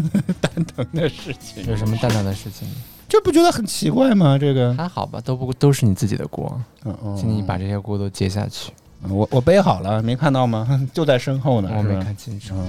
[0.40, 2.66] 蛋疼的事情，有什么蛋疼的事情？
[3.06, 4.38] 这不觉得很奇怪吗？
[4.38, 8.72] 这个，还好吧，都不都是你自己的锅，嗯嗯，请你把这些锅都接下去。
[9.08, 10.80] 我我背好了，没看到吗？
[10.94, 12.54] 就在身后呢，我没看清楚。
[12.56, 12.66] 嗯，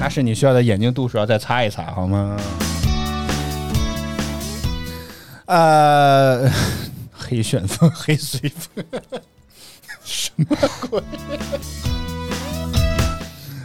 [0.00, 2.36] 那是你需要的眼睛度数要再擦一擦，好吗？
[5.46, 6.50] 呃，
[7.12, 8.84] 黑旋风， 黑随风，
[10.04, 10.44] 什么
[10.90, 11.02] 鬼？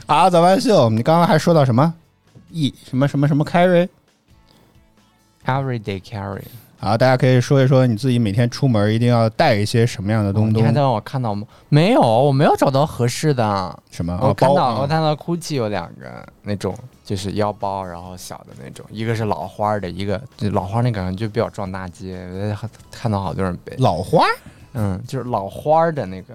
[0.08, 1.94] 好，早班秀，你刚刚还说到什么？
[2.52, 6.44] 一什么什么什么 carry？Everyday carry，
[6.84, 10.62] 好，大家可以说一说你自己每天出门一定要带一些什么样的东东？
[10.62, 11.48] 你还在让我看到吗？
[11.70, 13.80] 没有，我没有找到合适的。
[13.90, 14.20] 什么？
[14.22, 22.28] 我看到我嗯看到 GUCCI 有两个那种，就是腰包，然后小的那种，一个是老花儿的，一个就老花儿那个感觉就比较撞大街，
[22.92, 23.74] 看到好多人背。
[23.78, 24.26] 老花，
[24.74, 26.34] 嗯，就是老花儿的那个，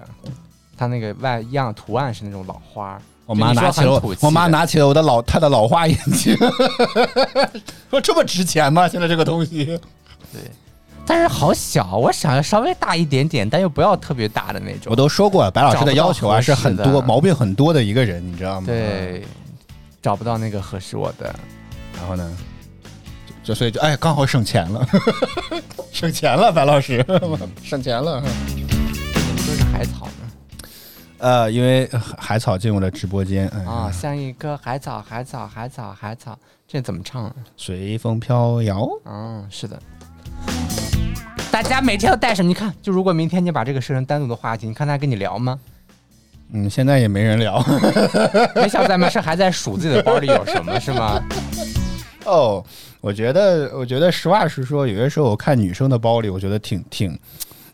[0.75, 3.01] 它那个外样图案是那种老花儿。
[3.27, 6.35] 我妈拿起了我妈拿起了我的老她的老花眼镜，
[7.91, 8.87] 说这么值钱吗？
[8.87, 9.79] 现在这个东西，
[10.31, 10.41] 对，
[11.05, 14.91] 但是好小，我想要稍微大一点点，但又不要特别大的那种。
[14.91, 18.67] 我都说过了，白老师的要求啊是很多毛病很多的一个人，你知道吗？。
[18.67, 19.23] 对，
[20.01, 21.33] 找不到那个合适我的。
[21.97, 22.37] 然后呢，
[23.43, 24.87] 就就所以就哎，刚好省钱了，
[25.91, 27.03] 省钱了，白老师
[27.63, 28.21] 省钱了。
[28.21, 30.29] 怎么说是海草呢？
[31.17, 36.37] 呃，因为呃海草进入了直播间，哎、啊，像一棵海草，海草，海草，海草，
[36.67, 37.35] 这怎么唱啊？
[37.57, 38.87] 随风飘摇。
[39.05, 39.77] 嗯，是的。
[41.61, 42.47] 大家每天都带什么？
[42.47, 45.59] 你看，就如果明天你把这个设成单独的话题，你看他跟你聊吗？
[46.53, 47.61] 嗯，现在也没人聊。
[48.55, 49.11] 没想咱们？
[49.11, 51.21] 是还在数自己的包里有什么是吗？
[52.23, 52.63] 哦，
[53.01, 57.19] 我觉得，我觉得实话实说，有些时候我看女生的包里，我觉得挺挺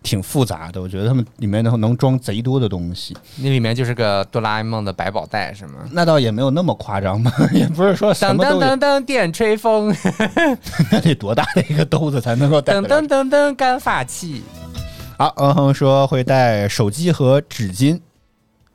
[0.05, 0.81] 挺复杂的。
[0.81, 5.79] 我觉得他们里面能能装贼多的东西，那里面就是个哆啦 A 梦的百宝袋是吗？
[5.91, 9.93] 那倒也没有那么夸张吧， 也不是说什噔噔么都有噔，噔，电吹风，
[10.91, 14.43] 那得多大的一个兜子才能够带噔噔噔噔，干发器。
[15.17, 17.99] 好，嗯哼说会带手机和纸巾，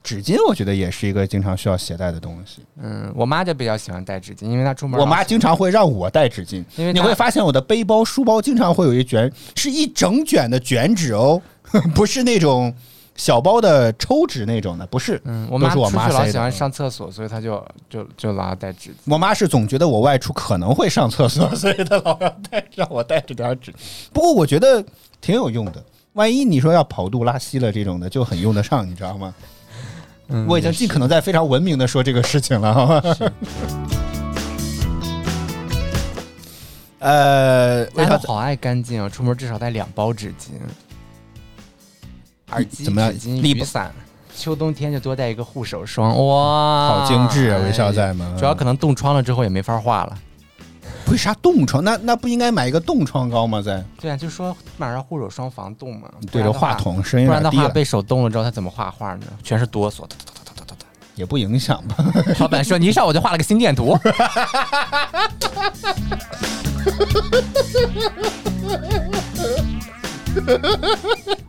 [0.03, 2.62] 纸巾我觉得也是一个经常需要携带的东西。
[2.80, 11.40] 嗯，我妈就比较喜欢带纸巾，因为她出门我妈经常会让我带纸巾，因为你会发现我的背包、书包经常会有一卷，是一整卷的卷纸哦，
[11.94, 12.74] 不是那种
[13.14, 15.20] 小包的抽纸那种的，不是。
[15.24, 18.94] 嗯，我妈出去老喜欢上厕所，所以她就就就老要带纸巾。
[19.12, 23.70] 我妈是总觉得我外出可能会上厕所，所以她老要带让我带着点纸。
[24.14, 24.82] 不过我觉得
[25.20, 25.84] 挺有用的，
[26.14, 29.34] 万一你说要跑肚拉稀了这种的，就很用得上，你知道吗？
[30.31, 33.03] 嗯我已经尽可能在非常文明的说这个事情了， 好吗？
[37.01, 39.09] 呃，为啥大家好爱干净啊！
[39.09, 40.51] 出门至少带两包纸巾，
[42.51, 43.91] 耳机、怎么样纸巾、力雨伞，
[44.37, 47.59] 秋冬天就多带一个护手霜，哇，好精致啊？
[47.64, 48.37] 微笑哎在吗？
[48.39, 50.18] 主要可能冻疮了之后也没法化了。
[51.11, 51.82] 为啥冻疮？
[51.82, 53.61] 那那不应该买一个冻疮膏吗？
[53.61, 56.09] 在对啊，就说买上护手霜防冻嘛。
[56.30, 59.26] 对着话筒，声音不然的话被手冻了之后，他怎么画画呢？
[59.43, 60.05] 全是哆嗦。
[61.16, 61.97] 也不影响吧？
[62.38, 63.99] 老板说：“你一上我就画了个心电图。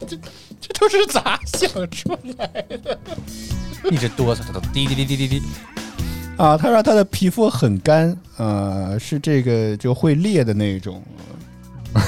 [0.05, 0.17] 这
[0.59, 2.47] 这都是咋想出来
[2.83, 2.99] 的
[3.89, 4.41] 一直哆嗦，
[4.73, 5.41] 滴滴滴滴滴滴。
[6.37, 6.57] 啊？
[6.57, 11.01] 他说他的皮肤很干，呃，是这个就会裂的那种。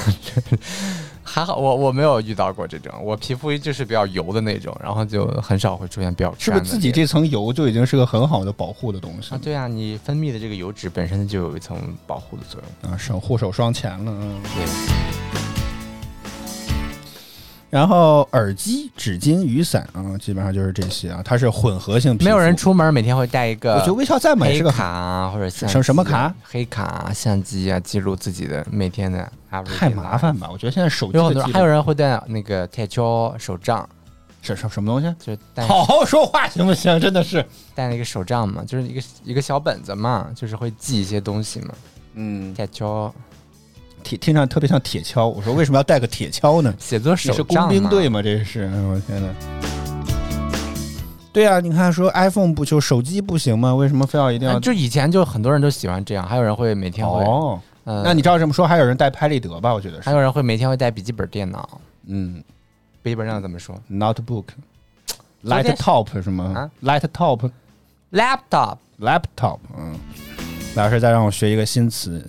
[1.26, 9.40] 还好我我没有遇到过这种，我皮肤就是比较油的那种，然后就很少会出现比较是不是自己这层油就已经是个很好的保护的东西啊？
[9.42, 12.92] 对啊，你分泌的这个油脂本身就有一层保护的作用。
[12.92, 12.96] 啊？
[12.96, 14.40] 省护手霜钱了，嗯。
[14.54, 14.64] 对，
[17.74, 21.20] 然后耳机、纸巾、雨伞啊，基本上就是这些啊。
[21.24, 22.54] 它是混合性皮，没有人。
[22.56, 26.32] 出门每天会带一个，我觉得微笑在买黑是个卡啊，或者相什么什么卡？
[26.44, 29.28] 黑卡啊、相机啊，记录自己的每天的
[29.76, 30.16] 太麻。
[30.16, 30.48] 烦吧？
[30.52, 33.88] 我觉得现在手机有很多还有人会带那个铁锹手杖，
[34.40, 35.12] 什什什么东西？
[35.18, 37.00] 就是带好好说话行不行？
[37.00, 37.44] 真的是，
[37.74, 41.74] 带那个手杖嘛，就是一个一个小本子嘛，就是会记一些东西嘛。
[42.14, 43.10] 嗯，铁锹
[44.04, 45.26] 听听上特别像铁锹。
[45.26, 46.72] 我说为什么要带个铁锹呢？
[46.78, 48.22] 写作手是工兵队吗？
[48.22, 49.28] 这是，哎我天哪！
[51.32, 53.74] 对啊，你看说 iPhone 不就手机不行吗？
[53.74, 54.56] 为什么非要一定要？
[54.56, 59.74] 啊就以前就很多人都喜欢这样，还有人会每天会，哦，嗯，那你知道这么说，还有人带拍立得吧？
[59.74, 62.40] 我觉得是，还有人会每天会带笔记本电脑，嗯
[63.02, 64.44] 笔记本电脑怎么说，notebook。
[65.42, 69.98] 昨天 Light top 是吗啊？Light top？laptop，laptop，嗯，
[70.74, 72.22] 老师再让我学一个新词，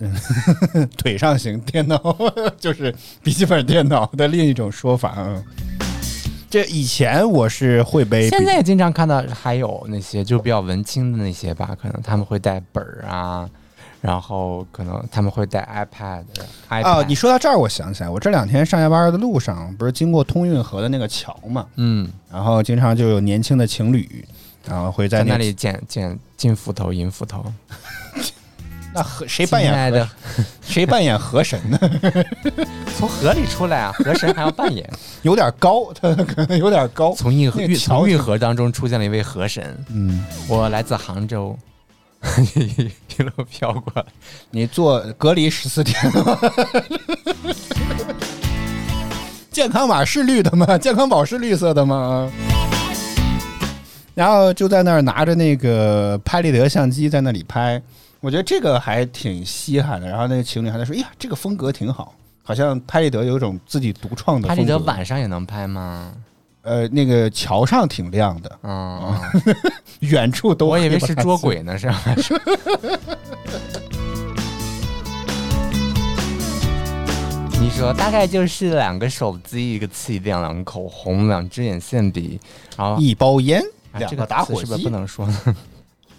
[0.96, 1.98] 腿上型电脑
[2.58, 5.42] 就是笔记本电脑的另一种说法啊。
[6.48, 13.50] 这以前我是会背，现在也经常看到还有那些就比较文青的那些吧，可能他们会带本儿啊，
[14.00, 16.22] 然后可能他们会带 iPad。
[16.68, 24.24] 啊，你说到这儿，我想起来，我这两天上下班的路上，不是经过通运河的那个桥嘛，嗯，然后经常就有年轻的情侣，
[24.68, 27.44] 然后会在那里捡捡金斧头、银斧头。
[28.94, 30.08] 那河谁扮演亲爱的
[30.66, 31.78] 谁扮演河神呢？
[32.96, 34.90] 从河里出来啊，河神还要扮演。
[35.20, 37.14] 有点高，他可能有点高。
[37.14, 41.54] 从运河运从运河当中出现了一位河神，嗯，我来自杭州，
[42.54, 44.04] 一路飘过来。
[44.50, 46.38] 你做隔离十四天了吗？
[49.50, 50.78] 健康码是绿的吗？
[50.78, 52.32] 健康宝是绿色的吗？
[54.16, 57.80] 然后就在那儿拿着那个拍立得相机在那里拍，
[58.20, 60.08] 我觉得这个还挺稀罕的。
[60.08, 66.14] 然后那个情侣还在说：“哎呀，这个风格挺好，好像拍立得有一种自己独创的拍风格。”立得晚上也能拍吗？
[66.62, 69.14] 呃，那个桥上挺亮的，嗯，
[70.00, 72.02] 远处都 我以为是捉鬼呢，是吧？
[77.60, 82.40] 你说大概就是两个手机、一个气垫、两个口红、两支眼线笔，
[82.78, 83.64] 然后一包烟，啊
[83.98, 85.36] 两个这个词打火机是不是不能说呢？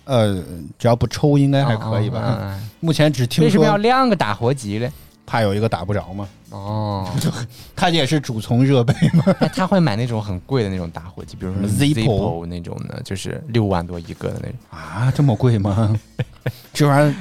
[0.05, 0.41] 呃，
[0.79, 2.19] 只要不抽应该还可以吧？
[2.19, 4.91] 哦嗯嗯目前只听为什么要说亮个打火机嘞？
[5.25, 7.05] 怕有一个打不着嘛，哦，
[7.75, 9.25] 他也是主从热杯嘛。
[9.39, 14.55] 哎，他会买那种很贵的那种打火机，比如说 Zippo 那种的，就是六万多一个的那种。
[14.69, 15.93] 啊，这么贵吗？
[16.71, 17.15] 这玩意儿，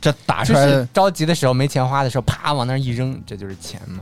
[0.00, 4.00] 这打出来着急的时候没钱花的时候，啪往那儿一扔，这就是钱嘛。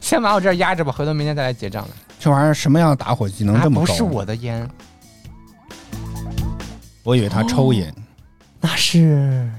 [0.00, 1.90] 先把我这儿压着吧，回头明天再来结账了。
[2.20, 3.82] 这玩意儿什么样的打火机能这么高？
[3.82, 4.68] 啊不是我，的烟，
[7.02, 7.92] 我以为他抽烟。
[8.60, 9.50] 那是。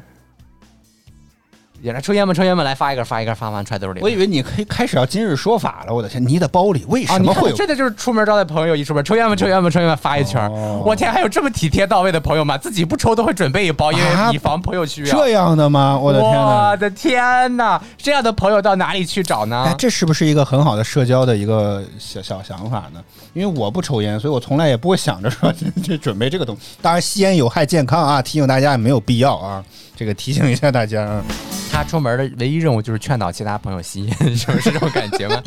[1.82, 4.02] 也来抽烟吧，抽烟吧，来发一根，发一根，发完揣兜里。
[4.02, 5.94] 我以为你可以开始要今日说法了。
[5.94, 7.56] 我的天，你的包里为什么会有？
[7.56, 10.40] 这个就是出门招待朋友，一出门抽烟吧，抽烟吧，抽烟吧，发一圈。
[10.52, 12.58] 哦我天，还有这么体贴到位的朋友吗？
[12.58, 15.16] 自己不抽都会准备一包，因啊为以防朋友需要。
[15.16, 15.98] 这样的吗？
[15.98, 16.78] 我的天我！
[16.78, 17.82] 的天哪！
[17.98, 19.64] 这样的朋友到哪里去找呢？
[19.68, 23.04] 哎，这是不是一个很好的社交的一个小小想法呢？
[23.34, 25.52] 因为我不抽烟，所以我从来也不会想着说
[25.84, 26.78] 去准备这个东西。
[26.82, 29.64] 当然，吸烟有害健康啊，提醒大家也没有必要啊。
[29.96, 31.24] 这个提醒一下大家啊。
[31.72, 35.42] 他出门的唯一任务就是劝导其他朋友吸烟， 是不是这种感觉吗？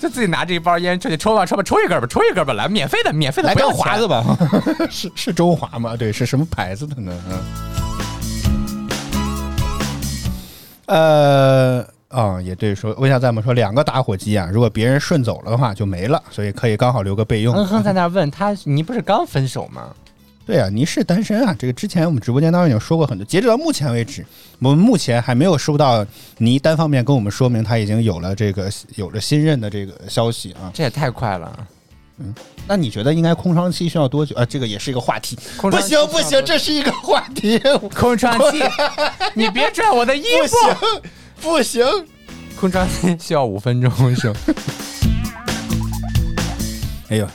[0.00, 4.24] 就自己拿着一包烟出去抽吧，抽吧，抽一根吧，抽一根吧，来，免费的，免费的，来不要钱根华子吧，
[4.90, 5.96] 是是中华吗？
[5.96, 7.12] 对，是什么牌子的呢？
[10.86, 17.54] 嗯，呃，啊、也对，说问一下咱们说两个打火机啊，如果别人顺走了的话就没了，所以可以刚好留个备用。
[17.54, 19.88] 嗯哼在那问他，你不是刚分手吗？
[20.48, 23.22] 对啊，你是单身啊，这个之前我们直播间当中已经说过很多。
[23.26, 24.24] 截止到目前为止，
[24.60, 26.06] 我们目前还没有收到
[26.38, 30.70] 你单方面跟我们说明他已经有了这个有了新任的这个消息啊。
[30.72, 31.66] 这也太快了。
[32.16, 32.34] 嗯
[32.66, 34.44] 那你觉得应该空窗期需要多久啊？
[34.46, 35.36] 这个也是一个话题。
[35.56, 37.58] 不空窗期行不行，这是一个话题。
[37.94, 38.62] 空窗期，
[39.36, 40.56] 你别拽我的衣服
[41.42, 41.62] 不。
[41.62, 42.06] 行不行，
[42.58, 44.40] 空窗期需要五分钟是吧？
[47.10, 47.28] 哎呦，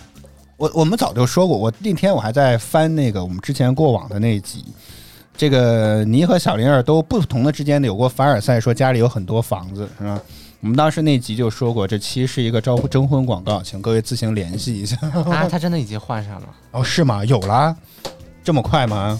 [0.63, 4.63] 我我们早就说过，我那天我还在翻那个我们之前过往的那一集。
[5.35, 10.17] 这个你和小灵儿都不同的之间的有过凡尔赛，说家里有很多房子，是吧？
[10.61, 14.95] 我们当时那集就说过，这期是一个招征婚广告，请各位自行联系一下。
[15.29, 16.47] 啊，他真的已经换上了。
[16.71, 17.25] 哦，是吗？
[17.25, 17.75] 有啦，
[18.41, 19.19] 这么快吗？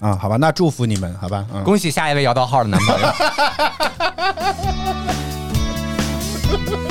[0.00, 3.08] 啊，好吧，那祝福你们，好吧，嗯，恭喜下一位摇到号的男朋友。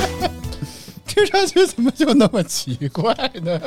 [1.14, 3.60] 听上去怎么就那么奇怪呢？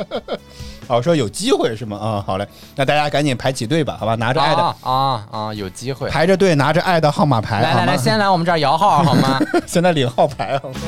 [0.88, 1.97] 好， 说有机会是吗？
[1.99, 5.55] 啊，好嘞，那大家赶紧排起队吧，好吧，拿着爱的、啊啊啊！
[5.55, 6.09] 有机会。
[6.09, 9.38] 排着队，拿着爱的号码牌，来来来，先来我们这儿摇号 好吗？
[9.66, 10.76] 现在领号牌好吗？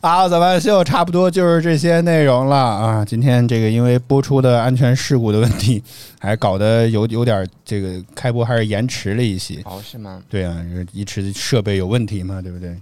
[0.00, 3.04] 好，早饭秀差不多就是这些内容了啊。
[3.04, 5.82] 今天这个因为播出的安全事故的问题，
[6.20, 9.60] 还搞得有有点这个开播还是延迟了一些。
[9.64, 10.22] 哦，是吗？
[10.30, 10.56] 对啊，
[10.92, 12.76] 一直设备有问题嘛，对不对？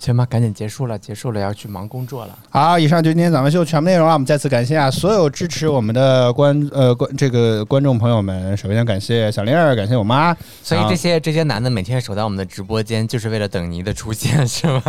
[0.00, 2.36] 行吧，赶紧结束了，结束了，要去忙工作了。
[2.48, 4.14] 好，以上就是今天咱们秀全部内容了。
[4.14, 8.56] 我们再次感谢啊所有支持我们的观呃观这个观众朋友们。
[8.56, 10.34] 首先感谢小玲儿，感谢我妈。
[10.62, 14.80] 所以这些这些男的每天守在我们的直播间，就是为了等你的出现，是吗？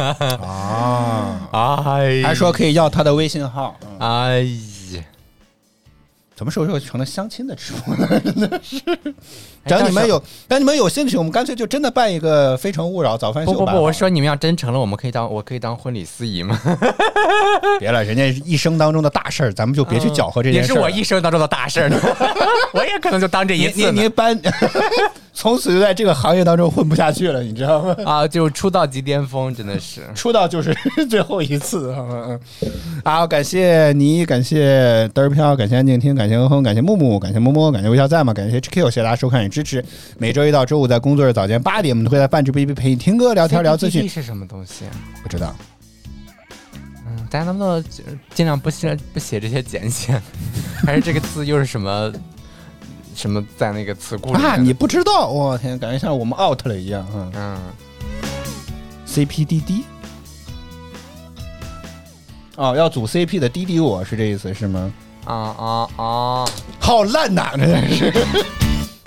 [1.52, 3.76] 啊， 哎，还说可以要他的微信号。
[3.84, 4.71] 嗯哎呀，
[6.42, 8.08] 什么时候又成了相亲的直播了？
[8.20, 8.82] 真的是。
[9.64, 13.60] 哎到时候等你们有，等你们有兴趣，我们干脆就真的办一个《非诚勿扰》早饭秀吧。
[13.60, 16.60] 不不不，我说你们要真成了，我们可以当我可以当婚礼司仪吗？
[17.80, 20.74] 别了，人家一生当中的大事儿，咱们就别去搅和这件事儿。
[20.74, 22.00] 也是我一生当中的大事儿呢，
[22.74, 24.42] 我也可能就当这一你你次呢你搬，
[25.34, 27.96] 从此就在这个行业当中混不下去了，你知道吗？
[28.06, 30.02] 啊，就出道即巅峰，真的是。
[30.14, 30.76] 出道就是
[31.10, 32.72] 最后一次，嗯嗯。
[33.04, 38.34] 好，感谢你，感谢嘚儿飘，感谢安静听，感谢哼哼，感谢木木，感谢摸摸，感谢微笑在吗？
[38.34, 39.84] 感谢 HQ，谢谢大家收看与支持。
[40.18, 44.08] 每周一到周五在工作日早间八点，我们都会在半直播一陪你听歌、聊天、聊资讯。
[44.08, 44.92] 是什么东西啊？
[45.24, 45.56] 不知道，
[47.08, 47.84] 嗯，大家能不能
[48.36, 50.22] 尽量不写不写这些简写？
[50.86, 52.12] 还是这个字又是什么
[53.16, 57.32] 什么在那个词库里你不知道，我天，感觉像我们 out 了一样，嗯。
[57.36, 57.60] 嗯
[59.08, 59.84] ，CPDD。
[62.58, 64.92] 哦，要组 CP 的滴滴我是这意思是吗？
[65.26, 66.46] 啊啊啊！
[66.80, 68.12] 好烂呐，真的是。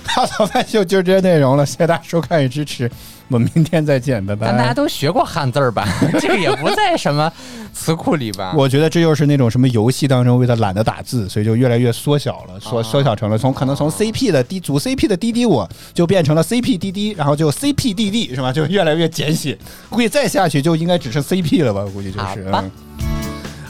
[0.15, 2.91] 好，早饭秀就这些内容了，谢谢大家收看与支持，
[3.29, 4.47] 我们明天再见，拜拜。
[4.49, 5.89] 但大家都学过汉字儿吧？
[6.21, 7.33] 这个也不在什么
[7.73, 8.55] 词库里吧？
[8.57, 18.53] 我觉得这又是那种什么游戏当中为了懒得打字，所以就越来越缩小了，缩缩小成了从可能从 CP 的滴组 CP 的滴滴我就变成了 CP 滴滴，然后就 CP 滴滴是吧？
[18.53, 19.59] 就越来越简写，
[19.91, 21.85] 估计再下去就应该只剩 CP 了吧？
[21.93, 22.25] 估计就是。
[22.25, 22.71] 好吧嗯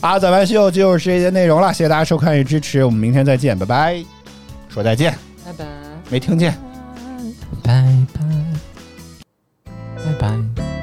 [0.02, 4.04] 好，早饭秀就是这些内容了，谢谢大家收看与支持，我们明天再见，拜拜。
[4.68, 5.16] 说再见，
[5.46, 5.83] 拜拜
[6.14, 6.54] 没听见。
[7.64, 7.82] 拜
[8.14, 8.14] 拜。
[9.96, 10.73] 拜拜。